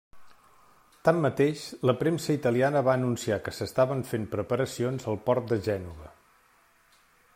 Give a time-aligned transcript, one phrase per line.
[1.09, 6.11] Tanmateix, la premsa italiana va anunciar que s'estaven fent preparacions al port de Gènova.